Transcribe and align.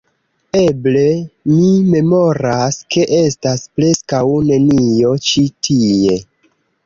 Eble, 0.59 1.01
vi 1.49 1.65
memoras, 1.89 2.79
ke 2.95 3.05
estas 3.17 3.67
preskaŭ 3.81 4.23
nenio 4.49 5.13
ĉi 5.29 5.47
tie 5.69 6.19